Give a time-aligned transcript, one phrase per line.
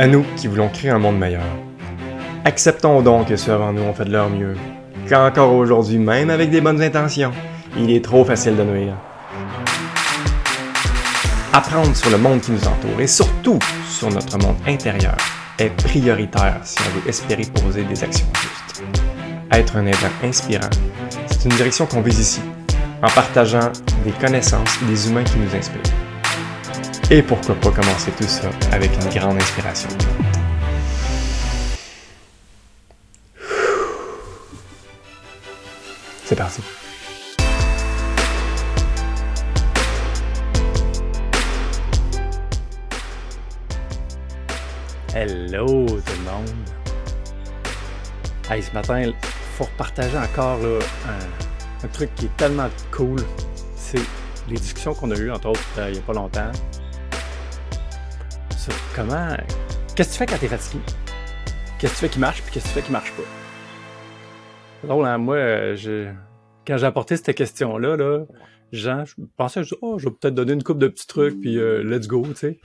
[0.00, 1.42] À nous qui voulons créer un monde meilleur.
[2.46, 4.54] Acceptons donc que ceux avant nous ont fait de leur mieux,
[5.06, 7.32] qu'encore aujourd'hui, même avec des bonnes intentions,
[7.76, 8.94] il est trop facile de nuire.
[11.52, 13.58] Apprendre sur le monde qui nous entoure et surtout
[13.90, 15.18] sur notre monde intérieur
[15.58, 18.82] est prioritaire si on veut espérer poser des actions justes.
[19.52, 20.70] Être un être inspirant,
[21.26, 22.40] c'est une direction qu'on vise ici,
[23.02, 23.70] en partageant
[24.06, 25.99] des connaissances et des humains qui nous inspirent.
[27.12, 29.88] Et pourquoi pas commencer tout ça avec une grande inspiration.
[36.24, 36.62] C'est parti.
[45.12, 46.48] Hello tout le monde.
[48.48, 49.14] Hey, ce matin, il
[49.56, 50.78] faut repartager encore là,
[51.82, 53.18] un, truc qui est tellement cool.
[53.74, 53.98] C'est
[54.48, 56.52] les discussions qu'on a eues, entre autres, euh, il n'y a pas longtemps.
[58.94, 59.36] Comment?
[59.96, 60.82] Qu'est-ce que tu fais quand t'es fatigué?
[61.78, 63.22] Qu'est-ce que tu fais qui marche, puis qu'est-ce que tu fais qui marche pas?
[64.80, 65.18] C'est drôle, hein?
[65.18, 66.12] Moi, euh, je...
[66.66, 68.24] quand j'ai apporté cette question-là, là,
[68.72, 71.58] Jean, je pensais, je, oh, je vais peut-être donner une coupe de petits trucs, puis
[71.58, 72.60] euh, let's go, tu sais.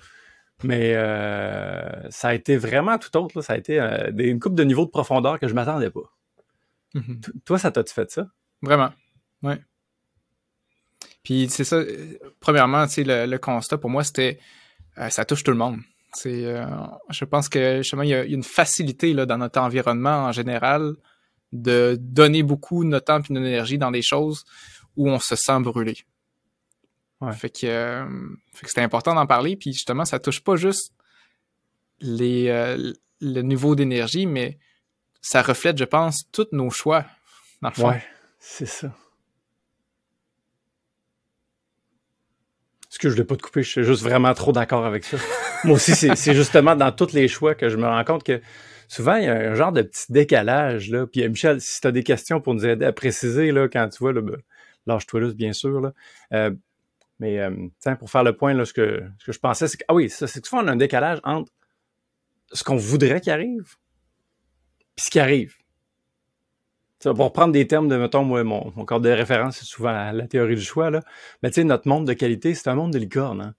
[0.63, 3.37] Mais euh, ça a été vraiment tout autre.
[3.37, 3.41] Là.
[3.41, 6.13] Ça a été euh, des, une coupe de niveau de profondeur que je m'attendais pas.
[6.93, 7.19] Mhm.
[7.19, 8.27] T- Toi, ça t'a-tu fait ça?
[8.61, 8.91] Vraiment.
[9.43, 9.59] Ouais.
[11.23, 11.81] Puis c'est ça,
[12.39, 14.39] premièrement, tu sais, le, le constat pour moi, c'était
[14.97, 15.79] euh, ça touche tout le monde.
[16.13, 16.65] C'est, euh,
[17.09, 20.93] je pense que justement, il y a, une facilité là, dans notre environnement en général
[21.51, 24.45] de donner beaucoup de notre temps et de notre énergie dans des choses
[24.95, 25.97] où on se sent brûlé.
[27.21, 27.33] Ouais.
[27.33, 28.05] Fait que, euh,
[28.53, 29.55] fait que c'était important d'en parler.
[29.55, 30.93] Puis justement, ça touche pas juste
[31.99, 34.57] les, euh, le niveau d'énergie, mais
[35.21, 37.05] ça reflète, je pense, tous nos choix,
[37.61, 37.93] dans le fond.
[38.39, 38.93] c'est ça.
[42.95, 45.17] Excuse, je ne voulais pas te couper, je suis juste vraiment trop d'accord avec ça.
[45.65, 48.39] Moi aussi, c'est justement dans tous les choix que je me rends compte que
[48.87, 50.89] souvent, il y a un genre de petit décalage.
[50.89, 51.05] Là.
[51.05, 53.97] Puis Michel, si tu as des questions pour nous aider à préciser, là, quand tu
[53.99, 54.37] vois, là, ben,
[54.87, 55.81] lâche-toi là, bien sûr.
[55.81, 55.91] Là.
[56.31, 56.51] Euh,
[57.19, 59.75] mais euh, tiens, pour faire le point, là, ce, que, ce que je pensais, c'est
[59.75, 61.51] que, ah oui, c'est que souvent, on a un décalage entre
[62.53, 63.75] ce qu'on voudrait qu'il arrive
[64.95, 65.53] puis ce qui arrive.
[67.13, 70.27] Pour reprendre des termes de, mettons, moi, mon, cadre de référence, c'est souvent la, la
[70.27, 70.89] théorie du choix.
[71.43, 73.55] Mais tu sais, notre monde de qualité, c'est un monde de licorne, hein,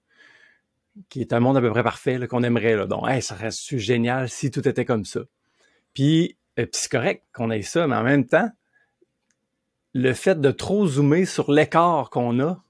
[1.09, 2.85] qui est un monde à peu près parfait, qu'on aimerait, là.
[2.85, 5.21] Donc, hey, ça reste génial si tout était comme ça?
[5.93, 8.49] Puis, euh, puis c'est correct qu'on ait ça, mais en même temps,
[9.93, 12.63] le fait de trop zoomer sur l'écart qu'on a,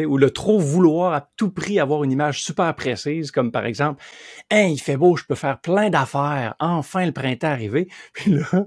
[0.00, 4.02] ou le trop vouloir à tout prix avoir une image super précise, comme par exemple,
[4.50, 7.88] hein, il fait beau, je peux faire plein d'affaires, enfin le printemps est arrivé.
[8.12, 8.66] Puis là,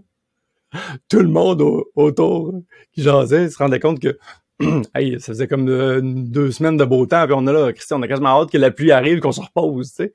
[1.10, 2.54] tout le monde au- autour
[2.94, 4.18] qui jasait se rendait compte que
[4.60, 8.04] ça faisait comme euh, deux semaines de beau temps, puis on a là, Christian, on
[8.04, 10.14] a quasiment hâte que la pluie arrive, qu'on se repose, tu sais.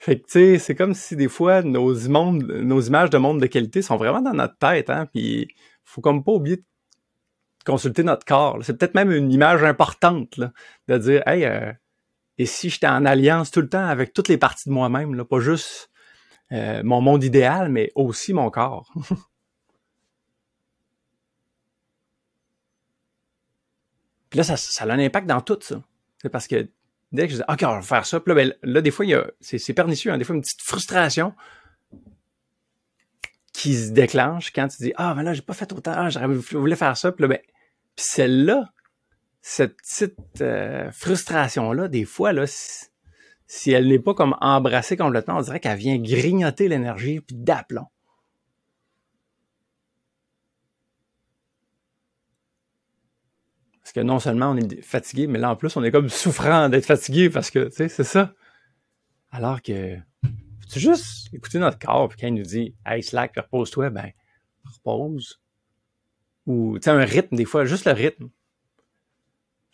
[0.00, 3.82] Fait que, tu sais, c'est comme si des fois, nos, images de monde de qualité
[3.82, 5.48] sont vraiment dans notre tête, hein, puis
[5.84, 6.64] faut comme pas oublier de
[7.66, 8.58] consulter notre corps.
[8.62, 10.40] C'est peut-être même une image importante,
[10.88, 11.72] de dire, hey, euh,
[12.38, 15.40] et si j'étais en alliance tout le temps avec toutes les parties de moi-même, pas
[15.40, 15.90] juste
[16.52, 18.92] euh, mon monde idéal, mais aussi mon corps.
[24.30, 25.82] Puis là, ça, ça a un impact dans tout ça.
[26.20, 26.68] C'est parce que
[27.12, 29.04] dès que je dis, OK, on va faire ça, puis là, ben, là, des fois,
[29.04, 31.34] il y a, c'est, c'est pernicieux, hein, des fois, une petite frustration
[33.52, 36.26] qui se déclenche quand tu dis, ah, mais là, j'ai pas fait autant, ah, j'aurais
[36.26, 37.38] voulu faire ça, puis là, ben,
[37.96, 38.72] puis celle-là,
[39.40, 42.44] cette petite euh, frustration-là, des fois, là,
[43.48, 47.86] si elle n'est pas comme embrassée complètement, on dirait qu'elle vient grignoter l'énergie puis d'aplomb.
[53.80, 56.68] Parce que non seulement on est fatigué, mais là en plus on est comme souffrant
[56.68, 58.34] d'être fatigué parce que, tu sais, c'est ça.
[59.30, 59.96] Alors que,
[60.70, 64.10] tu juste écouter notre corps, puis quand il nous dit, hey, slack, repose-toi, ben,
[64.64, 65.40] repose.
[66.46, 68.28] Ou, tu sais, un rythme, des fois, juste le rythme.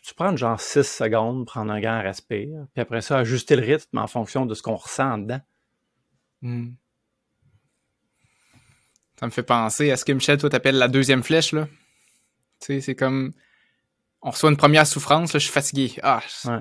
[0.05, 3.97] Tu prends genre 6 secondes, prendre un grand respire, puis après ça, ajuster le rythme
[3.97, 5.41] en fonction de ce qu'on ressent en dedans.
[6.43, 6.73] Hmm.
[9.19, 11.69] Ça me fait penser à ce que Michel, toi, t'appelles la deuxième flèche, là.
[12.61, 13.33] Tu sais, c'est comme.
[14.21, 15.99] On reçoit une première souffrance, là, je suis fatigué.
[16.03, 16.23] Ah.
[16.45, 16.61] Ouais.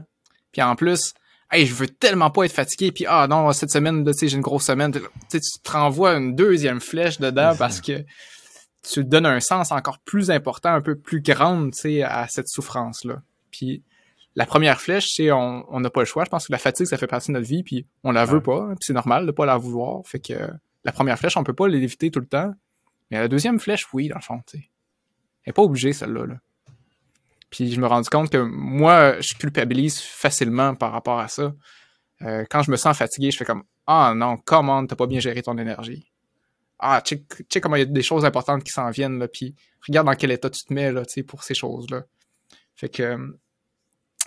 [0.54, 1.14] Puis en plus,
[1.52, 2.94] hey, je veux tellement pas être fatigué.
[2.94, 4.94] Puis ah non, cette semaine, là, tu sais, j'ai une grosse semaine.
[4.94, 8.06] Tu sais, tu te renvoies une deuxième flèche dedans parce que
[8.90, 12.48] tu donnes un sens encore plus important, un peu plus grand, tu sais, à cette
[12.48, 13.22] souffrance-là.
[13.54, 13.84] Puis
[14.36, 16.26] la première flèche, c'est on n'a pas le choix.
[16.26, 18.42] Je pense que la fatigue, ça fait partie de notre vie, puis on la veut
[18.42, 18.68] pas.
[18.70, 20.02] Puis c'est normal de pas la vouloir.
[20.06, 20.34] Fait que
[20.84, 22.54] la première flèche, on peut pas l'éviter tout le temps.
[23.12, 24.70] Mais la deuxième flèche, oui, dans le fond, tu sais.
[25.46, 26.26] Elle est pas obligée, celle-là.
[26.26, 26.36] Là.
[27.50, 31.54] Puis je me rends compte que moi, je culpabilise facilement par rapport à ça.
[32.24, 35.20] euh, quand je me sens fatigué, je fais comme Ah non, comment t'as pas bien
[35.20, 36.12] géré ton énergie.
[36.80, 39.56] Ah, tu sais comment il y a des choses importantes qui s'en viennent, là, puis
[39.88, 42.04] regarde dans quel état tu te mets là, pour ces choses-là.
[42.76, 43.38] Fait que.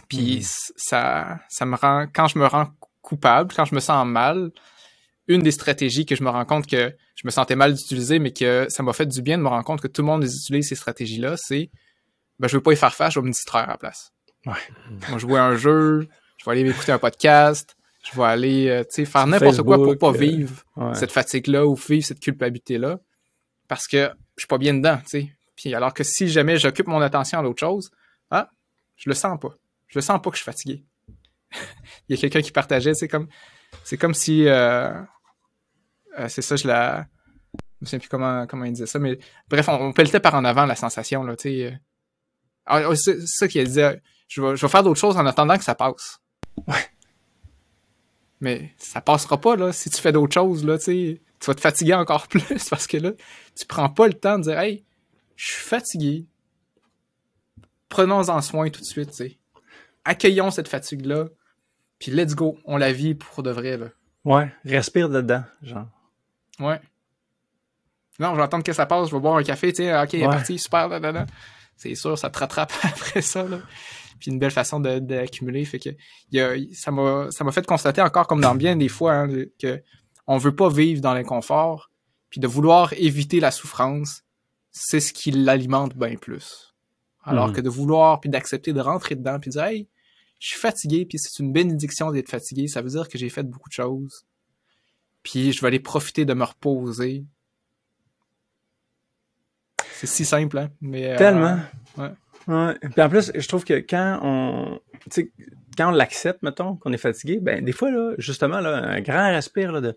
[0.09, 0.73] Puis mm-hmm.
[0.77, 2.07] ça, ça me rend.
[2.13, 2.69] Quand je me rends
[3.03, 4.51] coupable, quand je me sens mal,
[5.29, 8.33] une des stratégies que je me rends compte que je me sentais mal d'utiliser, mais
[8.33, 10.69] que ça m'a fait du bien de me rendre compte que tout le monde utilise
[10.69, 11.71] ces stratégies-là, c'est
[12.39, 14.13] ben, je veux pas y faire face, je vais me distraire à la place.
[14.45, 14.53] Ouais.
[15.09, 19.27] Moi, jouer un jeu, je vais aller écouter un podcast, je vais aller euh, faire
[19.27, 20.63] n'importe quoi pour pas euh, vivre
[20.95, 22.99] cette fatigue-là ou vivre cette culpabilité-là.
[23.69, 25.33] Parce que je suis pas bien dedans, tu sais.
[25.57, 27.91] Puis alors que si jamais j'occupe mon attention à l'autre chose,
[28.31, 28.51] ah,
[28.97, 29.55] je le sens pas.
[29.89, 30.85] Je sens pas que je suis fatigué.
[32.09, 33.29] Il y a quelqu'un qui partageait, c'est comme
[33.85, 35.01] c'est comme si euh,
[36.29, 37.07] c'est ça, je la
[37.81, 39.19] je ne sais plus comment, comment il disait ça, mais
[39.49, 41.79] bref, on, on pelletait par en avant la sensation, là, tu sais.
[42.97, 44.01] c'est ça qu'il disait.
[44.29, 46.21] Je vais, je vais faire d'autres choses en attendant que ça passe.
[46.67, 46.91] Ouais.
[48.41, 51.23] Mais ça passera pas, là, si tu fais d'autres choses, là, tu sais.
[51.39, 53.13] Tu vas te fatiguer encore plus parce que là,
[53.55, 54.85] tu prends pas le temps de dire, hey,
[55.37, 56.27] je suis fatigué.
[57.91, 59.39] Prenons-en soin tout de suite, tu sais.
[60.07, 61.27] Accueillons cette fatigue-là,
[61.99, 63.87] puis let's go, on la vit pour de vrai, là.
[64.25, 65.89] Ouais, respire dedans, genre.
[66.59, 66.81] Ouais.
[68.19, 70.13] Non, je vais attendre que ça passe, je vais boire un café, tu sais, ok,
[70.15, 71.27] il est parti, super, là,
[71.77, 73.59] C'est sûr, ça te rattrape après ça, là
[74.19, 75.65] puis une belle façon d'accumuler.
[75.65, 75.91] Fait que
[76.33, 79.29] y a, ça m'a fait constater encore comme dans bien des fois hein,
[79.61, 79.83] que
[80.27, 81.91] on veut pas vivre dans l'inconfort,
[82.31, 84.25] puis de vouloir éviter la souffrance,
[84.73, 86.75] c'est ce qui l'alimente bien plus.
[87.23, 87.55] Alors mhm.
[87.55, 89.89] que de vouloir puis d'accepter de rentrer dedans puis de dire hey,
[90.39, 93.43] je suis fatigué puis c'est une bénédiction d'être fatigué, ça veut dire que j'ai fait
[93.43, 94.27] beaucoup de choses.
[95.23, 97.25] Puis je vais aller profiter de me reposer.
[99.93, 100.71] C'est si simple, hein?
[100.81, 101.59] Mais, euh, Tellement.
[101.97, 102.11] ouais.
[102.49, 102.79] Ouais.
[102.79, 104.81] Puis en plus, je trouve que quand on,
[105.77, 109.31] quand on l'accepte, mettons, qu'on est fatigué, ben des fois là, justement là, un grand
[109.31, 109.97] respire là de,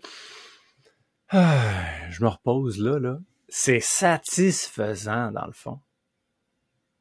[1.28, 5.78] ah, je me repose là là, c'est satisfaisant dans le fond.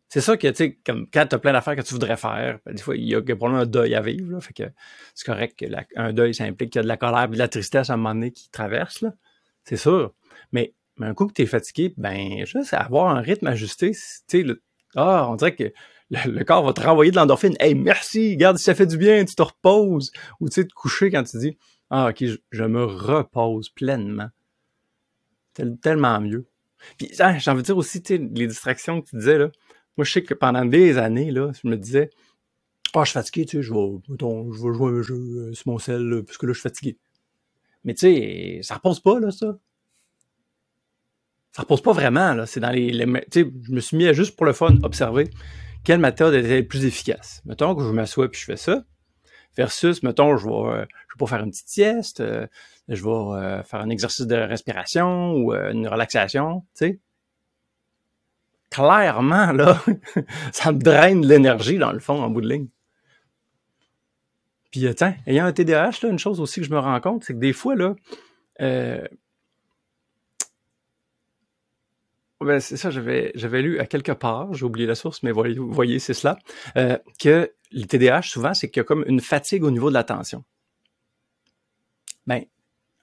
[0.09, 2.59] C'est ça que, tu sais, comme quand tu as plein d'affaires que tu voudrais faire,
[2.65, 4.63] ben, des fois, il y a probablement un deuil à vivre, là, fait que
[5.13, 5.65] c'est correct que
[5.95, 7.93] un deuil, ça implique qu'il y a de la colère et de la tristesse à
[7.93, 9.13] un moment donné qui traverse, là.
[9.65, 10.13] C'est sûr.
[10.51, 13.97] Mais, mais un coup que tu es fatigué, ben, juste avoir un rythme ajusté, tu
[14.27, 14.45] sais,
[14.95, 15.71] ah, on dirait que
[16.09, 17.55] le, corps va te renvoyer de l'endorphine.
[17.59, 20.11] Hey, merci, regarde, ça fait du bien, tu te reposes.
[20.39, 21.57] Ou tu sais, te coucher quand tu dis
[21.89, 24.29] Ah, ok, je, me repose pleinement.
[25.81, 26.47] tellement mieux.
[26.97, 29.49] Puis, ah, j'ai envie de dire aussi, tu sais, les distractions que tu disais, là.
[29.99, 32.09] Moi, je sais que pendant des années, là, je me disais
[32.93, 35.67] Ah, je suis fatigué, tu sais, je vais, je vais jouer un jeu euh, sur
[35.67, 36.97] mon sel, parce que là, je suis fatigué.
[37.83, 39.57] Mais tu sais, ça repose pas, là, ça
[41.51, 42.33] ça repose pas vraiment.
[42.33, 42.45] Là.
[42.45, 45.29] C'est dans les, je me suis mis à juste pour le fun observer
[45.83, 47.41] quelle méthode était la plus efficace.
[47.43, 48.85] Mettons que je m'assois puis je fais ça,
[49.57, 52.47] versus, mettons, je vais, euh, je vais pas faire une petite sieste, euh,
[52.87, 56.99] je vais faire un exercice de respiration ou une relaxation, tu sais.
[58.69, 59.81] Clairement, là,
[60.51, 62.67] ça me draine l'énergie, dans le fond, en bout de ligne.
[64.71, 67.33] Puis, tiens, ayant un TDAH, là, une chose aussi que je me rends compte, c'est
[67.33, 67.95] que des fois, là,
[72.41, 75.57] Ben, c'est ça, j'avais, j'avais lu à quelque part, j'ai oublié la source, mais voyez,
[75.59, 76.39] voyez c'est cela,
[76.77, 79.93] euh, que le TDAH, souvent, c'est qu'il y a comme une fatigue au niveau de
[79.93, 80.45] l'attention.
[82.27, 82.45] Ben,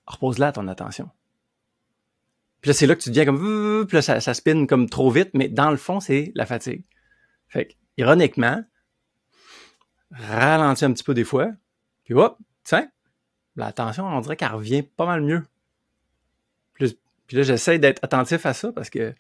[0.07, 1.11] repose-la ton attention.
[2.61, 5.11] Puis là, c'est là que tu deviens comme, puis là, ça, ça spinne comme trop
[5.11, 6.85] vite, mais dans le fond, c'est la fatigue.
[7.49, 8.65] Fait que, ironiquement,
[10.11, 11.51] ralentis un petit peu des fois,
[12.05, 12.91] puis hop, tiens,
[13.57, 15.43] l'attention, on dirait qu'elle revient pas mal mieux.
[16.75, 19.13] Puis, là, j'essaie d'être attentif à ça parce que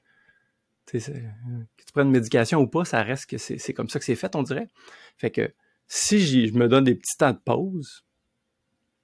[0.86, 4.14] que tu prennes une médication ou pas, ça reste que c'est comme ça que c'est
[4.14, 4.68] fait, on dirait.
[5.16, 5.52] Fait que
[5.88, 8.04] si je me donne des petits temps de pause,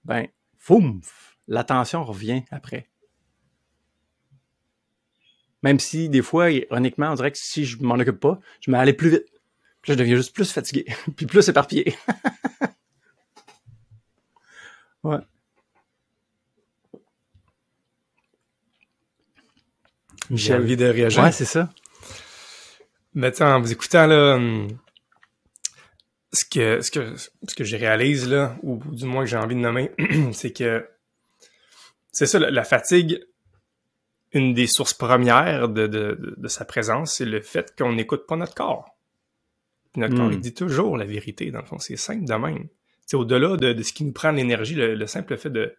[0.04, 1.00] ben, foum,
[1.48, 2.88] l'attention revient après.
[5.62, 8.76] Même si des fois, ironiquement, on dirait que si je m'en occupe pas, je vais
[8.76, 9.26] aller plus vite.
[9.80, 11.94] Puis là, je deviens juste plus fatigué, puis plus éparpillé.
[15.04, 15.18] ouais.
[20.30, 21.22] J'ai envie de réagir.
[21.22, 21.68] Ouais, c'est ça.
[23.14, 24.68] Mais en vous écoutant, là, hum,
[26.32, 29.54] ce que, ce que, ce que j'ai réalise, là, ou du moins que j'ai envie
[29.54, 29.90] de nommer,
[30.32, 30.88] c'est que
[32.10, 33.22] c'est ça, la, fatigue,
[34.32, 38.36] une des sources premières de, de, de, sa présence, c'est le fait qu'on n'écoute pas
[38.36, 38.96] notre corps.
[39.96, 40.42] notre corps, il hmm.
[40.42, 41.78] dit toujours la vérité, dans le fond.
[41.78, 42.68] C'est simple de même.
[43.06, 45.74] C'est au-delà de, de, ce qui nous prend l'énergie, le, le, simple fait de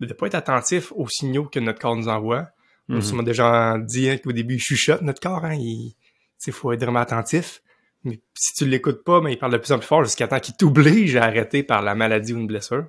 [0.00, 2.48] ne pas être attentif aux signaux que notre corps nous envoie,
[2.88, 3.24] on mm -hmm.
[3.24, 5.44] déjà dit hein, qu'au début, il chuchote notre corps.
[5.44, 7.62] Hein, il faut être vraiment attentif.
[8.04, 10.26] Mais si tu l'écoutes pas, mais ben, il parle de plus en plus fort jusqu'à
[10.26, 12.86] temps qu'il t'oblige à arrêter par la maladie ou une blessure.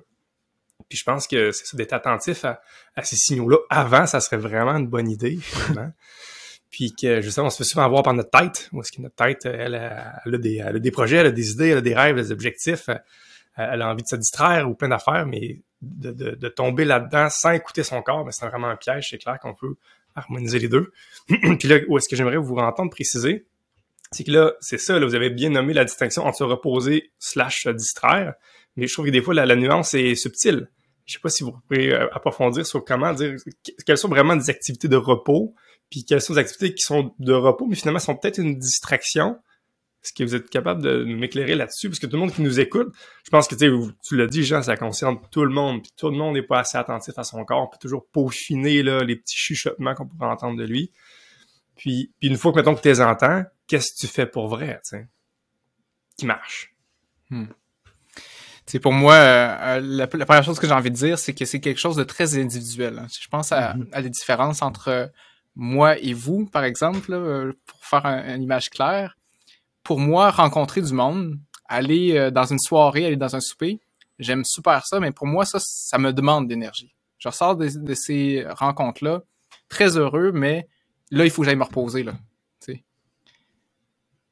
[0.92, 2.60] Puis je pense que c'est ça, d'être attentif à,
[3.02, 5.90] ces signaux-là avant, ça serait vraiment une bonne idée, finalement.
[6.70, 9.14] puis que justement, on se fait souvent avoir par notre tête, où est-ce que notre
[9.14, 11.94] tête, elle, a, des, elle a des projets, elle a des idées, elle a des
[11.94, 12.90] rêves, des objectifs,
[13.56, 17.28] elle a envie de se distraire ou plein d'affaires, mais de, de, de tomber là-dedans
[17.30, 19.76] sans écouter son corps, mais c'est vraiment un piège, c'est clair qu'on peut
[20.14, 20.92] harmoniser les deux.
[21.26, 23.46] puis là, où est-ce que j'aimerais vous entendre préciser,
[24.10, 27.12] c'est que là, c'est ça, là, vous avez bien nommé la distinction entre se reposer
[27.18, 28.34] slash se distraire,
[28.76, 30.70] mais je trouve que des fois, la, la nuance est subtile.
[31.06, 33.36] Je sais pas si vous pouvez euh, approfondir sur comment dire
[33.86, 35.54] quelles sont vraiment des activités de repos,
[35.90, 39.38] puis quelles sont des activités qui sont de repos, mais finalement sont peut-être une distraction.
[40.02, 41.88] Est-ce que vous êtes capable de m'éclairer là-dessus?
[41.88, 42.92] Parce que tout le monde qui nous écoute,
[43.24, 46.16] je pense que tu l'as dit, Jean, ça concerne tout le monde, puis tout le
[46.16, 49.36] monde n'est pas assez attentif à son corps, on peut toujours peaufiner là, les petits
[49.36, 50.90] chuchotements qu'on pourrait entendre de lui.
[51.76, 54.80] Puis, une fois que, mettons, que tu les entends, qu'est-ce que tu fais pour vrai,
[54.84, 55.08] tu sais,
[56.16, 56.74] qui marche?
[57.30, 57.46] Hmm.
[58.80, 61.80] Pour moi, euh, la, première chose que j'ai envie de dire, c'est que c'est quelque
[61.80, 62.98] chose de très individuel.
[62.98, 63.06] Hein.
[63.20, 65.10] Je pense à, à, des différences entre
[65.54, 69.16] moi et vous, par exemple, euh, pour faire une image claire
[69.82, 73.80] pour moi, rencontrer du monde, aller euh, dans une soirée, aller dans un souper,
[74.18, 76.94] j'aime super ça, mais pour moi, ça, ça me demande d'énergie.
[77.18, 79.22] Je ressors de, ces rencontres-là
[79.68, 80.68] très heureux, mais
[81.10, 82.14] là, il faut que j'aille me reposer, là.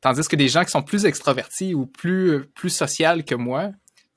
[0.03, 3.71] Tandis que des gens qui sont plus extravertis ou plus, euh, plus social que moi,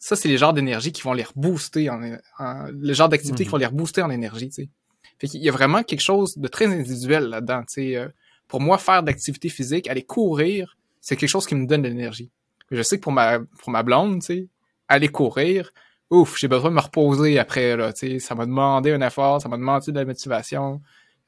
[0.03, 3.55] ça, c'est les genres d'énergie qui vont les rebooster en, le genre d'activité qui vont
[3.55, 4.69] les rebooster en énergie, tu sais.
[5.17, 7.95] Fait qu'il y a vraiment quelque chose de très individuel là-dedans, tu sais.
[7.95, 8.09] Euh,
[8.49, 12.29] pour moi, faire d'activité physique, aller courir, c'est quelque chose qui me donne de l'énergie.
[12.69, 14.47] Je sais que pour ma, pour ma blonde, tu sais,
[14.89, 15.71] aller courir,
[16.09, 19.41] ouf, j'ai besoin de me reposer après, là, tu sais, ça m'a demandé un effort,
[19.41, 20.81] ça m'a demandé de la motivation.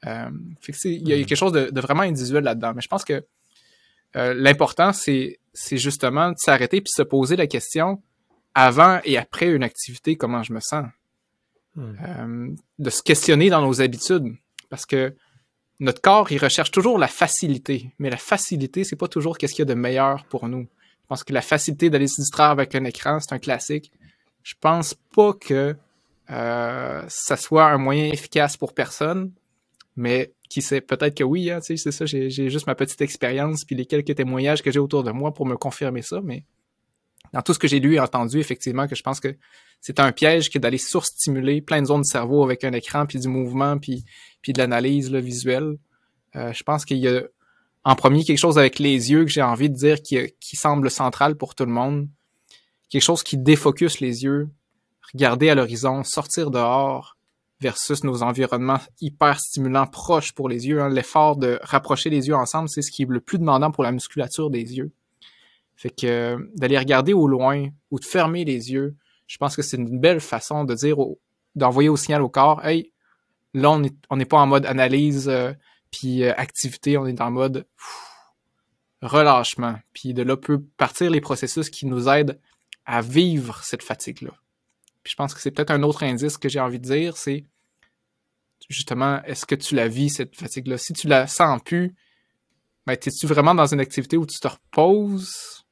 [0.06, 0.28] Euh,
[0.60, 1.24] fait que, il y a mm.
[1.24, 2.74] quelque chose de, vraiment individuel là-dedans.
[2.76, 3.24] Mais je pense que
[4.16, 8.02] euh, l'important, c'est, c'est justement de s'arrêter puis se poser la question
[8.56, 10.86] avant et après une activité, comment je me sens.
[11.76, 11.92] Mm.
[12.08, 12.48] Euh,
[12.78, 14.34] de se questionner dans nos habitudes.
[14.70, 15.14] Parce que
[15.78, 17.92] notre corps, il recherche toujours la facilité.
[17.98, 20.62] Mais la facilité, c'est pas toujours qu'est-ce qu'il y a de meilleur pour nous.
[21.02, 23.92] Je pense que la facilité d'aller se distraire avec un écran, c'est un classique.
[24.42, 25.76] Je pense pas que
[26.30, 29.32] euh, ça soit un moyen efficace pour personne,
[29.96, 33.76] mais qui sait, peut-être que oui, hein, c'est ça, j'ai juste ma petite expérience puis
[33.76, 36.44] les quelques témoignages que j'ai autour de moi pour me confirmer ça, mais
[37.32, 39.36] dans tout ce que j'ai lu et entendu, effectivement, que je pense que
[39.80, 43.18] c'est un piège que d'aller surstimuler plein de zones du cerveau avec un écran, puis
[43.18, 44.04] du mouvement, puis,
[44.42, 45.78] puis de l'analyse visuelle.
[46.34, 47.22] Euh, je pense qu'il y a
[47.84, 50.90] en premier quelque chose avec les yeux que j'ai envie de dire qui, qui semble
[50.90, 52.08] central pour tout le monde.
[52.90, 54.48] Quelque chose qui défocus les yeux,
[55.12, 57.16] regarder à l'horizon, sortir dehors
[57.60, 60.80] versus nos environnements hyper stimulants proches pour les yeux.
[60.80, 60.88] Hein.
[60.88, 63.92] L'effort de rapprocher les yeux ensemble, c'est ce qui est le plus demandant pour la
[63.92, 64.92] musculature des yeux.
[65.76, 69.62] Fait que euh, d'aller regarder au loin ou de fermer les yeux, je pense que
[69.62, 70.96] c'est une belle façon de dire,
[71.54, 72.92] d'envoyer au signal au corps, hey,
[73.54, 73.70] là,
[74.10, 75.52] on n'est pas en mode analyse euh,
[75.90, 77.66] puis euh, activité, on est en mode
[79.02, 79.76] relâchement.
[79.92, 82.40] Puis de là peut partir les processus qui nous aident
[82.86, 84.32] à vivre cette fatigue-là.
[85.02, 87.44] Puis je pense que c'est peut-être un autre indice que j'ai envie de dire, c'est
[88.68, 90.78] justement, est-ce que tu la vis, cette fatigue-là?
[90.78, 91.94] Si tu la sens plus,
[92.86, 95.65] ben, es-tu vraiment dans une activité où tu te reposes?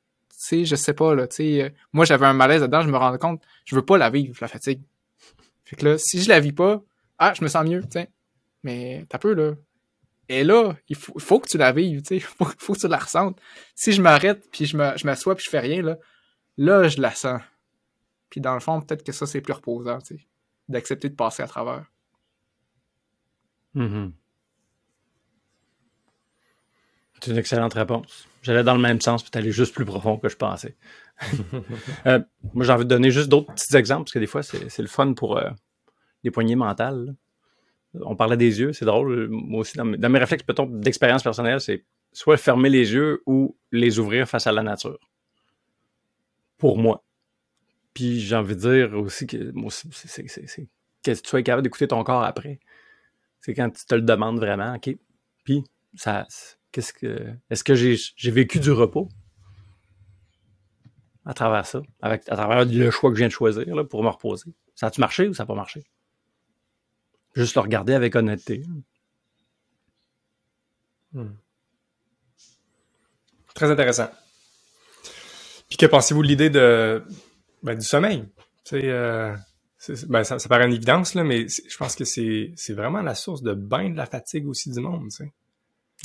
[0.44, 3.18] Sais, je sais pas, là, tu euh, moi, j'avais un malaise dedans, je me rendais
[3.18, 4.82] compte, je veux pas la vivre, la fatigue.
[5.64, 6.82] Fait que là, si je la vis pas,
[7.18, 7.98] ah, je me sens mieux, tu
[8.62, 9.52] Mais t'as peu, là.
[10.28, 12.98] Et là, il faut, que tu la vives, tu sais, faut, faut que tu la
[12.98, 13.40] ressentes.
[13.74, 15.98] Si je m'arrête, puis je m'assois, puis je fais rien, là,
[16.56, 17.40] là, je la sens.
[18.30, 20.26] Puis dans le fond, peut-être que ça, c'est plus reposant, tu sais,
[20.68, 21.84] d'accepter de passer à travers.
[23.74, 24.12] Mm-hmm.
[27.20, 28.28] C'est une excellente réponse.
[28.44, 30.76] J'allais dans le même sens, puis t'allais juste plus profond que je pensais.
[32.06, 32.20] Euh,
[32.52, 34.88] moi, j'ai envie de donner juste d'autres petits exemples, parce que des fois, c'est le
[34.88, 35.48] fun pour euh,
[36.22, 37.14] les poignées mentales.
[38.02, 39.28] On parlait des yeux, c'est drôle.
[39.30, 43.98] Moi aussi, dans mes, réflexes, peut-être d'expérience personnelle, c'est soit fermer les yeux ou les
[43.98, 44.98] ouvrir face à la nature.
[46.58, 47.04] Pour moi.
[47.94, 52.02] Puis j'ai envie de dire aussi que moi, c'est que tu sois capable d'écouter ton
[52.04, 52.58] corps après.
[53.40, 54.94] C'est quand tu te le demandes vraiment, OK.
[55.44, 56.26] Puis ça,
[56.74, 59.08] Qu'est-ce que est-ce que j'ai vécu du repos?
[61.24, 64.02] À travers ça, avec, à travers le choix que je viens de choisir là, pour
[64.02, 64.52] me reposer?
[64.74, 65.84] Ça a-tu marché ou ça n'a pas marché?
[67.36, 68.64] Juste le regarder avec honnêteté.
[71.12, 71.34] Hmm.
[73.54, 74.10] Très intéressant.
[75.68, 77.04] Puis que pensez-vous de l'idée de
[77.62, 78.24] ben, du sommeil?
[78.72, 79.36] Euh,
[80.08, 83.42] ben, ça, ça, paraît une évidence, là, mais je pense que c'est vraiment la source
[83.42, 85.08] de bain de la fatigue aussi du monde.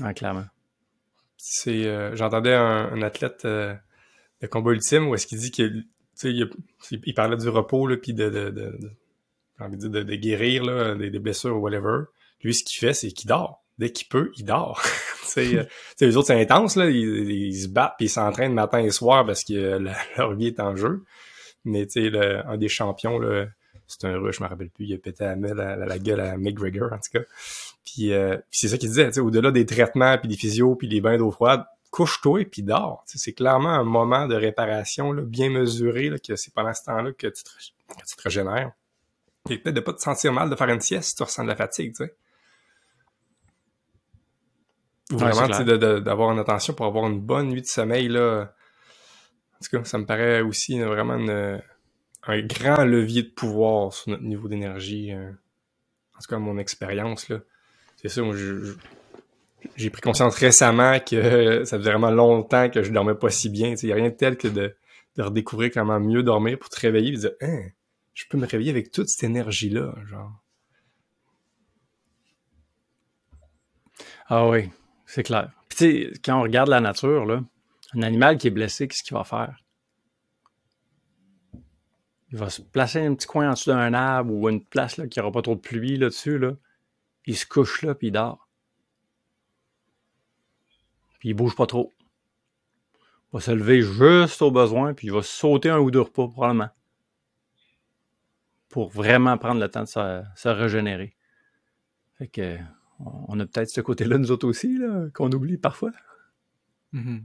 [0.04, 0.46] Ah, clairement
[1.42, 3.74] c'est euh, j'entendais un, athlète euh,
[4.42, 5.86] de combat ultime où est-ce qu'il dit qu'il
[6.24, 6.50] il,
[7.06, 11.56] il, parlait du repos là puis de, de, de dire, de, guérir là, des, blessures
[11.56, 12.04] ou whatever.
[12.44, 13.64] Lui, ce qu'il fait, c'est qu'il dort.
[13.78, 14.82] Dès qu'il peut, il dort.
[15.24, 15.66] c'est,
[16.02, 16.90] les autres, c'est intense, là.
[16.90, 19.80] Ils, se battent puis ils s'entraînent matin et soir parce que
[20.18, 21.06] leur vie est en jeu.
[21.64, 23.48] Mais sais, un des champions, là,
[23.88, 26.38] c'est un rush, je me rappelle plus, il a pété la, la, la gueule à
[26.38, 27.24] McGregor, en tout cas.
[27.94, 31.18] Puis, euh, c'est ça qu'il disait, au-delà des traitements, puis des physios, puis des bains
[31.18, 33.04] d'eau froide, couche-toi et puis dors.
[33.08, 37.14] C'est clairement un moment de réparation là, bien mesuré, là, que c'est pendant ce temps-là
[37.14, 38.72] que tu te, que tu te régénères.
[39.50, 41.48] Et peut-être de pas te sentir mal de faire une sieste si tu ressens de
[41.48, 42.16] la fatigue, tu sais.
[45.12, 48.54] Ou vraiment, d'avoir une attention pour avoir une bonne nuit de sommeil, là.
[49.56, 54.24] En tout cas, ça me paraît aussi vraiment un grand levier de pouvoir sur notre
[54.24, 55.12] niveau d'énergie.
[55.12, 55.32] Euh,
[56.16, 57.40] en tout cas, mon expérience, là.
[58.02, 58.34] C'est ça, moi,
[59.76, 63.76] j'ai pris conscience récemment que ça faisait vraiment longtemps que je dormais pas si bien.
[63.76, 64.74] Il n'y a rien de tel que de,
[65.18, 67.64] redécouvrir comment mieux dormir pour te réveiller et dire hein,
[68.14, 70.32] je peux me réveiller avec toute cette énergie-là, genre.
[74.28, 74.70] Ah oui,
[75.06, 75.52] c'est clair.
[75.68, 77.44] Puis quand on regarde la nature, là,
[77.96, 79.62] un animal qui est blessé, qu'est-ce qu'il va faire?
[82.32, 85.20] Il va se placer un petit coin en dessous d'un arbre ou une place qui
[85.20, 86.38] n'aura pas trop de pluie là-dessus.
[86.38, 86.54] Là.
[87.30, 88.50] Il se couche là, puis il dort.
[91.20, 91.94] Puis il bouge pas trop.
[92.92, 96.28] Il va se lever juste au besoin, puis il va sauter un ou deux repas,
[96.28, 96.70] probablement.
[98.68, 101.16] Pour vraiment prendre le temps de se, régénérer.
[102.18, 102.58] Fait que
[103.00, 104.80] on a peut-être ce côté-là, nous autres aussi,
[105.14, 105.92] qu'on oublie parfois.
[106.96, 107.22] Mm-hmm.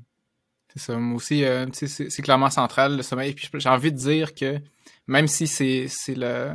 [0.68, 0.98] C'est ça.
[0.98, 3.32] Moi aussi, euh, c'est clairement central, le sommeil.
[3.32, 4.60] Puis j'ai envie de dire que
[5.06, 6.52] même si c'est le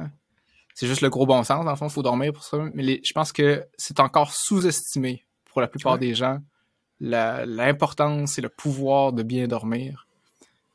[0.79, 2.57] c'est juste le gros bon sens, dans le fond, il faut dormir pour ça.
[2.74, 6.39] Mais je pense que c'est encore sous-estimé pour la plupart des gens
[7.01, 10.07] l'importance et le pouvoir de bien dormir.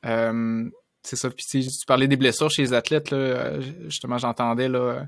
[0.05, 0.69] Euh,
[1.03, 1.31] c'est ça.
[1.31, 3.59] Puis tu parlais des blessures chez les athlètes, là,
[3.89, 5.07] justement, j'entendais là,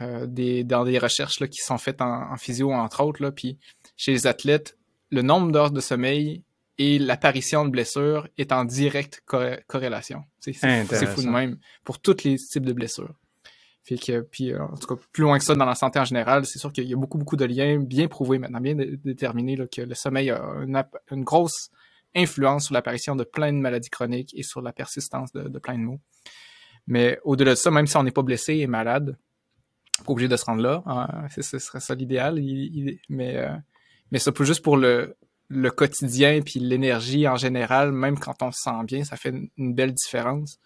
[0.00, 3.20] euh, des, dans des recherches là, qui sont faites en, physio, entre autres.
[3.20, 3.58] Là, puis
[3.96, 4.78] chez les athlètes,
[5.10, 6.44] le nombre d'heures de sommeil
[6.78, 9.24] et l'apparition de blessures est en directe
[9.66, 10.22] corrélation.
[10.38, 13.16] C'est fou de même pour tous les types de blessures.
[13.84, 16.04] Fait que, puis, euh, en tout cas, plus loin que ça dans la santé en
[16.04, 19.56] général, c'est sûr qu'il y a beaucoup, beaucoup de liens bien prouvés maintenant, bien déterminés,
[19.56, 20.40] là, que le sommeil a
[21.10, 21.70] une, grosse
[22.14, 25.82] influence sur l'apparition de plein de maladies chroniques et sur la persistance de, plein de
[25.82, 26.00] maux.
[26.86, 29.16] Mais au-delà de ça, même si on n'est pas blessé et malade,
[30.04, 32.40] pas obligé de se rendre là, hein, ce serait ça l'idéal,
[33.08, 33.54] mais, euh,
[34.10, 35.16] mais ça peut juste pour le,
[35.48, 39.74] le quotidien puis l'énergie en général, même quand on se sent bien, ça fait une
[39.74, 40.58] belle différence.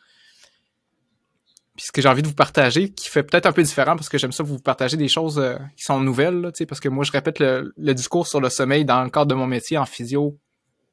[1.77, 4.09] Puis ce que j'ai envie de vous partager, qui fait peut-être un peu différent, parce
[4.09, 7.05] que j'aime ça vous partager des choses euh, qui sont nouvelles, là, parce que moi,
[7.05, 10.39] je répète le, discours sur le sommeil dans le cadre de mon métier en physio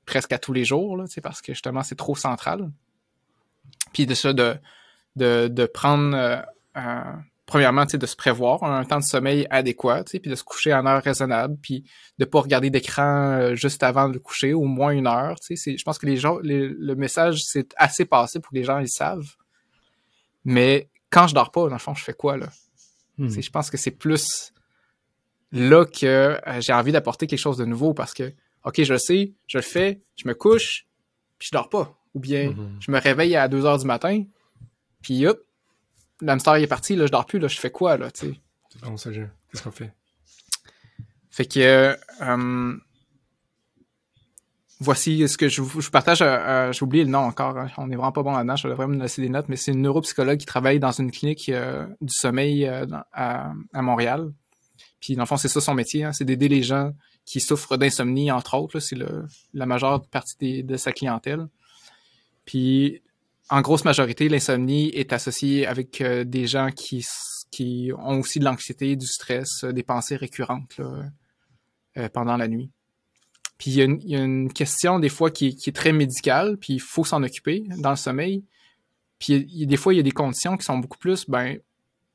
[0.06, 2.70] presque à tous les jours, là, parce que justement, c'est trop central.
[3.94, 4.58] Puis de ça, de,
[5.16, 6.42] de, de prendre, euh,
[6.76, 7.14] euh,
[7.46, 11.02] premièrement, de se prévoir un temps de sommeil adéquat, puis de se coucher en heure
[11.02, 11.86] raisonnable, puis
[12.20, 15.38] de pas regarder d'écran juste avant de coucher, au moins une heure.
[15.50, 18.90] Je pense que les gens, le message, c'est assez passé pour que les gens ils
[18.90, 19.38] savent.
[20.46, 22.50] Mais quand je dors pas, dans le fond, je fais quoi, là?
[23.18, 23.30] Hmm.
[23.30, 24.54] Je pense que c'est plus
[25.52, 29.00] là que euh, j'ai envie d'apporter quelque chose de nouveau parce que, OK, je le
[29.00, 30.88] sais, je le fais, je me couche,
[31.38, 31.96] puis je dors pas.
[32.16, 32.78] Ou bien, hmm.
[32.80, 34.24] je me réveille à 2 heures du matin,
[35.02, 35.40] puis hop,
[36.22, 38.40] l'hamster est parti, là, je dors plus, là, je fais quoi, là, tu sais?
[38.70, 39.94] C'est vraiment ça, Qu'est-ce qu'on fait?
[41.30, 42.78] Fait que, euh,
[44.84, 46.22] voici ce que je partage.
[46.22, 47.58] Euh, euh, j'ai oublié le nom encore.
[47.58, 47.70] Hein.
[47.78, 48.56] On est vraiment pas bon là-dedans.
[48.56, 51.50] Je devrais me laisser des notes, mais c'est une neuropsychologue qui travaille dans une clinique
[51.50, 52.70] euh, du sommeil
[53.14, 54.32] à, Montréal.
[55.00, 56.04] Puis dans le fond, c'est ça son métier.
[56.04, 56.14] Hein.
[56.14, 56.92] c'est d'aider les gens
[57.26, 58.80] qui souffrent d'insomnie, entre autres.
[58.80, 58.98] C'est
[59.54, 61.48] la majeure partie de sa clientèle.
[62.46, 63.02] Puis
[63.50, 67.06] en grosse majorité, l'insomnie est associée avec des gens qui,
[67.52, 70.80] qui ont aussi de l'anxiété, du stress, des pensées récurrentes
[72.14, 72.72] pendant la nuit.
[73.64, 77.06] Puis il y, a une, question des fois qui, est très médicale, puis il faut
[77.06, 78.44] s'en occuper dans le sommeil.
[79.20, 81.60] Puis des fois, il y a des conditions qui sont beaucoup plus ben,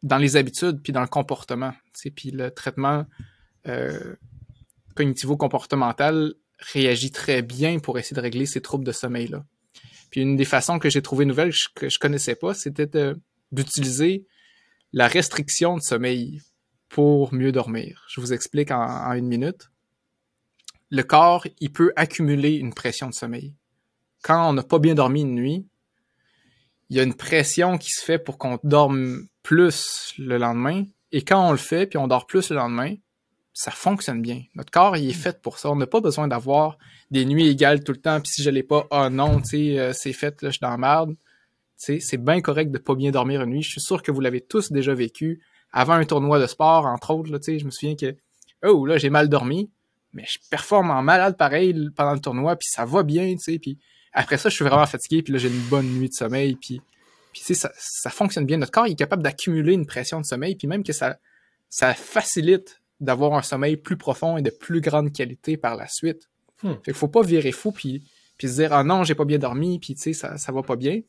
[0.02, 1.72] dans les habitudes, puis dans le comportement.
[2.14, 3.06] Puis le traitement
[3.66, 4.14] euh,
[4.94, 9.42] cognitivo-comportemental réagit très bien pour essayer de régler ces troubles de sommeil-là.
[10.10, 12.90] Puis une des façons que j'ai trouvé nouvelle que je connaissais pas, c'était
[13.52, 14.26] d'utiliser
[14.92, 16.42] la restriction de sommeil
[16.90, 18.04] pour mieux dormir.
[18.10, 19.70] Je vous explique en une minute
[20.90, 23.54] le corps, il peut accumuler une pression de sommeil.
[24.22, 25.66] Quand on n'a pas bien dormi une nuit,
[26.90, 30.84] il y a une pression qui se fait pour qu'on dorme plus le lendemain.
[31.12, 32.94] Et quand on le fait, puis on dort plus le lendemain,
[33.52, 34.42] ça fonctionne bien.
[34.54, 35.70] Notre corps, il est fait pour ça.
[35.70, 36.78] On n'a pas besoin d'avoir
[37.10, 38.20] des nuits égales tout le temps.
[38.20, 40.60] Puis si je l'ai pas, oh non, tu sais, euh, c'est fait, là, je suis
[40.60, 41.16] dans la merde.
[41.76, 43.62] c'est bien correct de pas bien dormir une nuit.
[43.62, 45.42] Je suis sûr que vous l'avez tous déjà vécu.
[45.72, 48.16] Avant un tournoi de sport, entre autres, là, je me souviens que
[48.64, 49.70] oh là, j'ai mal dormi,
[50.12, 53.58] mais je performe en malade pareil pendant le tournoi, puis ça va bien, tu sais,
[53.58, 53.78] puis
[54.12, 56.80] après ça, je suis vraiment fatigué, puis là, j'ai une bonne nuit de sommeil, puis,
[57.32, 58.56] puis tu sais, ça, ça fonctionne bien.
[58.56, 61.18] Notre corps est capable d'accumuler une pression de sommeil, puis même que ça,
[61.68, 66.28] ça facilite d'avoir un sommeil plus profond et de plus grande qualité par la suite.
[66.62, 66.72] Hmm.
[66.72, 68.02] Fait qu'il faut pas virer fou, puis,
[68.36, 70.62] puis se dire, ah non, j'ai pas bien dormi, puis tu sais, ça, ça va
[70.62, 71.00] pas bien.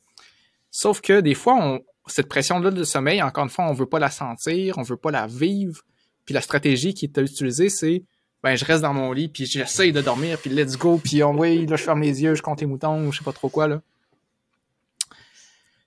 [0.71, 3.99] Sauf que des fois, on, cette pression-là de sommeil, encore une fois, on veut pas
[3.99, 5.81] la sentir, on veut pas la vivre.
[6.25, 8.03] Puis la stratégie qui est utilisée, c'est
[8.43, 11.37] ben je reste dans mon lit, puis j'essaye de dormir, puis let's go, puis on,
[11.37, 13.67] oui, là je ferme les yeux, je compte les moutons, je sais pas trop quoi
[13.67, 13.81] là.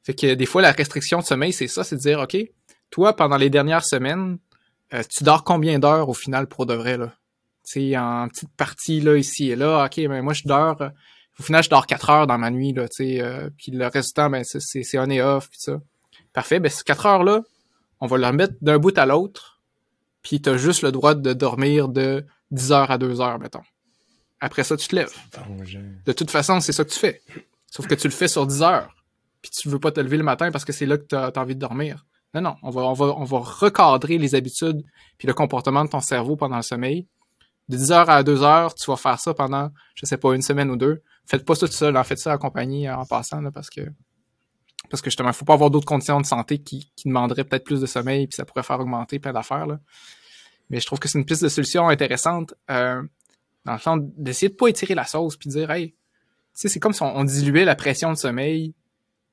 [0.04, 2.36] Fait que des fois la restriction de sommeil, c'est ça, c'est de dire ok,
[2.90, 4.38] toi pendant les dernières semaines,
[4.92, 7.12] euh, tu dors combien d'heures au final pour de vrai là?
[7.64, 10.88] Tu en petite partie là ici et là, ok, ben moi je dors, euh,
[11.38, 13.86] au final je dors 4 heures dans ma nuit là, tu sais, euh, puis le
[13.86, 15.80] reste du temps ben c'est on et off puis ça.
[16.34, 17.40] Parfait, ben ces 4 heures là,
[18.00, 19.60] on va le remettre d'un bout à l'autre,
[20.22, 23.62] puis t'as juste le droit de dormir de 10 heures à 2 heures, mettons.
[24.40, 25.14] Après ça, tu te lèves.
[26.04, 27.22] De toute façon, c'est ça que tu fais.
[27.66, 28.94] Sauf que tu le fais sur 10 heures.
[29.40, 31.32] Puis tu veux pas te lever le matin parce que c'est là que tu as,
[31.36, 32.06] envie de dormir.
[32.34, 34.82] Non, non, on va, on va, on va recadrer les habitudes
[35.18, 37.06] puis le comportement de ton cerveau pendant le sommeil.
[37.68, 40.42] De 10 heures à 2 heures, tu vas faire ça pendant, je sais pas, une
[40.42, 41.02] semaine ou deux.
[41.26, 43.82] Faites pas ça tout seul, en faites ça accompagné en passant, là, parce que
[44.90, 47.64] parce que justement, il faut pas avoir d'autres conditions de santé qui, qui demanderaient peut-être
[47.64, 49.66] plus de sommeil, puis ça pourrait faire augmenter plein d'affaires.
[50.72, 52.54] Mais je trouve que c'est une piste de solution intéressante.
[52.70, 53.02] Euh,
[53.64, 55.96] dans le sens d'essayer de pas étirer la sauce puis de dire hey, tu
[56.54, 58.74] sais, c'est comme si on, diluait la pression de sommeil.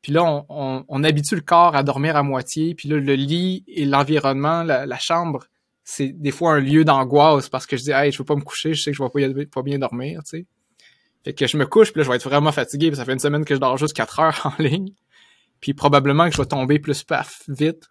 [0.01, 2.75] Puis là, on, on, habitue le corps à dormir à moitié.
[2.75, 5.47] Puis là, le lit et l'environnement, la, chambre,
[5.83, 8.41] c'est des fois un lieu d'angoisse parce que je dis hey, je veux pas me
[8.41, 10.45] coucher, je sais que je vais pas, bien dormir, tu sais.
[11.25, 13.19] Fait que je me couche, puis là, je vais être vraiment fatigué, ça fait une
[13.19, 14.93] semaine que je dors juste 4 heures en ligne.
[15.59, 17.89] Puis probablement que je vais tomber plus paf vite.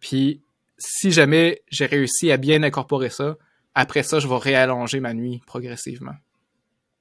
[0.00, 0.42] Puis
[0.80, 3.36] si jamais j'ai réussi à bien incorporer ça,
[3.74, 6.14] après ça, je vais réallonger ma nuit progressivement.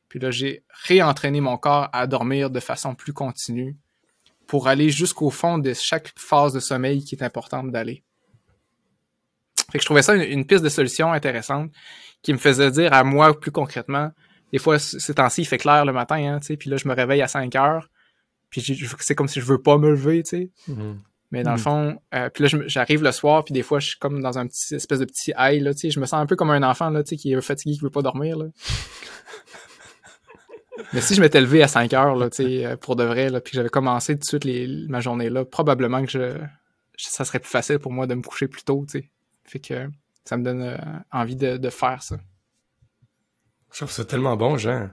[0.10, 3.78] Puis là, j'ai réentraîné mon corps à dormir de façon plus continue
[4.48, 8.04] pour aller jusqu'au fond de chaque phase de sommeil qui est importante d'aller.
[9.72, 11.72] Fait que je trouvais ça une, piste de solution intéressante
[12.24, 14.12] qui me faisait dire à moi plus concrètement,
[14.52, 17.22] des fois, ces temps-ci, il fait clair le matin, hein, puis là, je me réveille
[17.22, 17.88] à 5 heures,
[18.50, 18.64] puis
[19.00, 20.50] c'est comme si je veux pas me lever, tu sais.
[20.68, 20.96] Mm-hmm.
[21.32, 21.62] Mais dans le hmm.
[21.62, 24.48] fond, euh, puis là, j'arrive le soir, puis des fois, je suis comme dans un
[24.48, 25.92] petit espèce de petit high, là, tu sais.
[25.92, 27.82] Je me sens un peu comme un enfant, là, tu sais, qui est fatigué, qui
[27.82, 28.46] veut pas dormir, là.
[30.94, 33.30] Mais si je m'étais levé à 5 heures, là, tu sais, euh, pour de vrai,
[33.30, 36.38] là, puis que j'avais commencé tout de suite les, ma journée là, probablement que je,
[36.98, 39.10] ça serait plus facile pour moi de me coucher plus tôt, tu sais.
[39.44, 39.88] Fait que
[40.24, 40.78] ça me donne euh,
[41.12, 42.18] envie de, de, faire ça.
[43.72, 44.90] Je trouve ça tellement bon, Jean.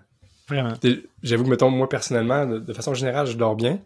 [0.49, 0.75] Vraiment.
[1.22, 3.81] J'avoue que, mettons, moi, personnellement, de façon générale, je dors bien.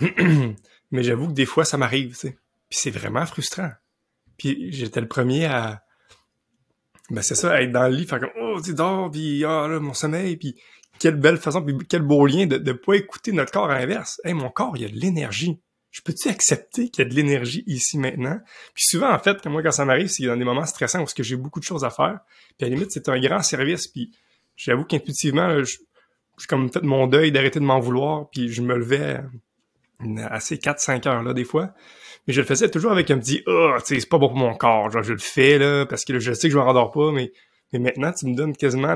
[0.94, 2.38] Mais j'avoue que des fois, ça m'arrive, tu sais.
[2.70, 3.70] Puis c'est vraiment frustrant.
[4.38, 5.82] Puis j'étais le premier à...
[7.10, 9.80] Ben c'est ça, être dans le lit, faire comme «Oh, tu dors, puis oh, là,
[9.80, 10.54] mon sommeil, puis
[11.00, 14.20] quelle belle façon, puis quel beau lien de ne pas écouter notre corps à l'inverse.
[14.24, 15.60] Hey, mon corps, il y a de l'énergie.
[15.90, 18.40] Je peux-tu accepter qu'il y a de l'énergie ici maintenant?
[18.72, 21.36] Puis souvent, en fait, moi, quand ça m'arrive, c'est dans des moments stressants où j'ai
[21.36, 22.20] beaucoup de choses à faire.
[22.56, 23.88] Puis à la limite, c'est un grand service.
[23.88, 24.12] Puis
[24.56, 25.76] j'avoue qu'intuitivement, j'ai
[26.48, 28.30] comme fait mon deuil d'arrêter de m'en vouloir.
[28.30, 29.20] Puis je me levais
[30.30, 31.70] assez 4-5 heures là des fois.
[32.26, 34.36] Mais je le faisais toujours avec un petit oh, tu sais, c'est pas bon pour
[34.36, 36.90] mon corps, genre je le fais là parce que je sais que je me rendors
[36.90, 37.32] pas mais
[37.72, 38.94] mais maintenant tu me donnes quasiment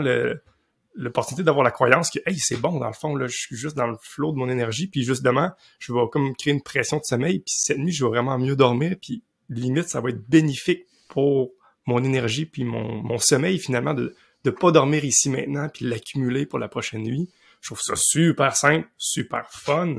[0.95, 3.77] l'opportunité d'avoir la croyance que hey, c'est bon dans le fond là, je suis juste
[3.77, 7.05] dans le flot de mon énergie puis justement, je vais comme créer une pression de
[7.05, 10.87] sommeil puis cette nuit je vais vraiment mieux dormir puis limite ça va être bénéfique
[11.09, 11.53] pour
[11.87, 16.47] mon énergie puis mon, mon sommeil finalement de de pas dormir ici maintenant puis l'accumuler
[16.47, 17.29] pour la prochaine nuit.
[17.61, 19.97] Je trouve ça super simple, super fun.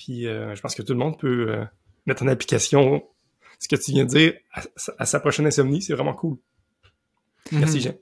[0.00, 1.64] Puis euh, je pense que tout le monde peut euh,
[2.06, 3.04] mettre en application
[3.58, 4.32] ce que tu viens de dire
[4.96, 5.82] à, sa prochaine insomnie.
[5.82, 6.38] C'est vraiment cool.
[7.52, 7.82] Merci, mhm.
[7.82, 7.94] Jean.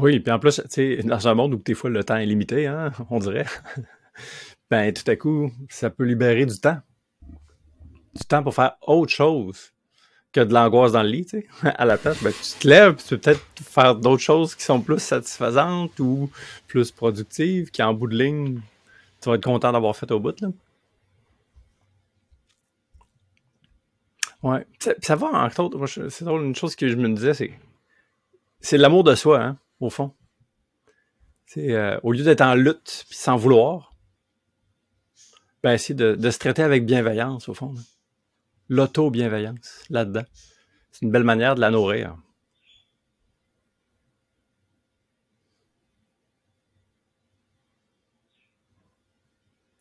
[0.00, 2.26] Oui, puis en plus, tu sais, dans un monde où des fois le temps est
[2.26, 3.46] limité, hein, on dirait,
[4.70, 6.78] ben tout à coup, ça peut libérer du temps.
[8.16, 9.72] Du temps pour faire autre chose
[10.32, 12.20] que de l'angoisse dans le lit, tu sais, à la place.
[12.24, 16.28] Ben, tu te lèves, tu peux peut-être faire d'autres choses qui sont plus satisfaisantes ou
[16.66, 18.60] plus productives, qui en bout de ligne,
[19.22, 20.48] tu vas être content d'avoir fait au bout, là.
[24.46, 24.64] Ouais.
[25.02, 27.52] Ça, va, entre autres, c'est une chose que je me disais, c'est
[28.60, 30.14] c'est l'amour de soi, hein, au fond.
[31.46, 33.96] C'est euh, au lieu d'être en lutte puis sans vouloir,
[35.64, 37.74] ben essayer de, se traiter avec bienveillance, au fond.
[38.68, 40.24] L'auto-bienveillance, là-dedans.
[40.92, 42.16] C'est une belle manière de la nourrir.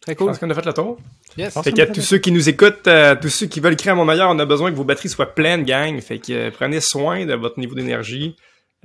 [0.02, 0.32] Très cool.
[0.32, 0.98] Est-ce qu'on a fait le tour?
[1.38, 1.54] Yes.
[1.64, 4.08] Fait qu'à tous ceux qui nous écoutent, euh, tous ceux qui veulent créer un monde
[4.08, 6.00] meilleur, on a besoin que vos batteries soient pleines, gang.
[6.00, 8.36] Fait que euh, prenez soin de votre niveau d'énergie.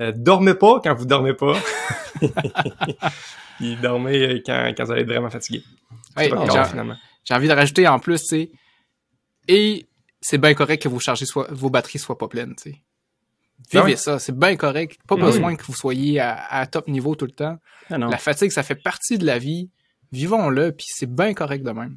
[0.01, 1.55] Euh, dormez pas quand vous dormez pas.
[3.59, 5.63] Puis dormez quand, quand vous allez être vraiment fatigué.
[6.17, 6.97] C'est pas j'ai- grave, finalement.
[7.25, 8.51] J'ai envie de rajouter en plus, tu sais.
[9.49, 9.87] Et
[10.21, 12.77] c'est bien correct que vos chargez soient, vos batteries soient pas pleines, tu sais.
[13.75, 13.97] Ah Vivez ouais.
[13.97, 14.99] ça, c'est bien correct.
[15.07, 15.23] Pas Mhm.
[15.23, 17.59] besoin que vous soyez à, à top niveau tout le temps.
[17.91, 18.09] Ah non.
[18.09, 19.69] La fatigue, ça fait partie de la vie.
[20.13, 21.97] Vivons-le, puis c'est bien correct de même.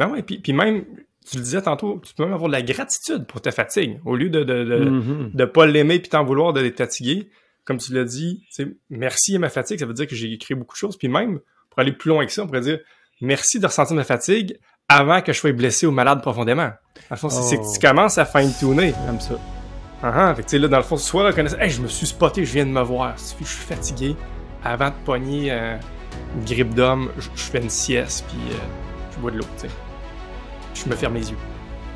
[0.00, 0.84] Ben ouais, puis, puis même,
[1.30, 4.00] tu le disais tantôt, tu peux même avoir de la gratitude pour ta fatigue.
[4.04, 5.30] Au lieu de, de, de, Mhm.
[5.34, 7.28] de pas l'aimer puis t'en vouloir d'être fatigué,
[7.64, 10.36] comme tu l'as dit, tu sais, merci à ma fatigue, ça veut dire que j'ai
[10.38, 10.96] créé beaucoup de choses.
[10.96, 12.78] Puis même, pour aller plus loin que ça, on pourrait dire
[13.20, 14.58] merci de ressentir ma fatigue
[14.88, 16.70] avant que je sois blessé ou malade profondément.
[16.70, 17.72] Dans le fond, c'est c'est que Oh.
[17.78, 18.94] tu commences à fine-tuner.
[19.06, 19.38] J'aime ça.
[20.02, 21.86] Ah ah, fait que tu sais, là, dans le fond, soit reconnaissant, hey, je me
[21.88, 24.16] suis spoté, je viens de me voir, si je suis fatigué,
[24.64, 25.76] avant de pogner euh,
[26.36, 28.58] une grippe d'homme, je je fais une sieste, puis euh,
[29.14, 29.74] je bois de l'eau, tu sais.
[30.84, 31.36] Je me ferme les yeux.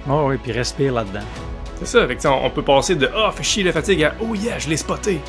[0.08, 1.24] Oh oui, puis respire là-dedans.
[1.78, 4.34] C'est ça, sais, on, on peut passer de Ah, fait chier la fatigue à Oh
[4.34, 5.20] yeah, je l'ai spoté.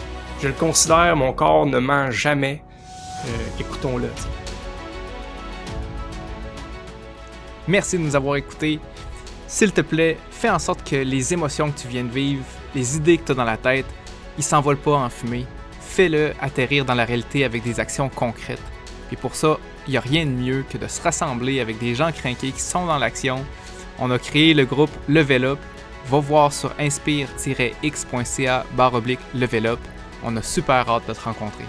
[0.41, 2.61] Je le considère, mon corps ne ment jamais.
[3.25, 4.09] Euh, Écoutons-le.
[7.67, 8.79] Merci de nous avoir écoutés.
[9.47, 12.43] S'il te plaît, fais en sorte que les émotions que tu viens de vivre,
[12.75, 13.85] les idées que tu as dans la tête,
[14.37, 15.45] ils s'envolent pas en fumée.
[15.79, 18.61] Fais-le atterrir dans la réalité avec des actions concrètes.
[19.11, 21.95] Et pour ça, il n'y a rien de mieux que de se rassembler avec des
[21.95, 23.45] gens craqués qui sont dans l'action.
[23.99, 25.59] On a créé le groupe Level Up.
[26.07, 29.79] Va voir sur inspire-x.ca barre oblique Level Up.
[30.23, 31.65] On a super hâte de te rencontrer.